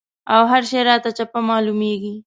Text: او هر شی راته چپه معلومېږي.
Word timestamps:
او 0.35 0.41
هر 0.51 0.63
شی 0.69 0.79
راته 0.89 1.09
چپه 1.17 1.39
معلومېږي. 1.49 2.13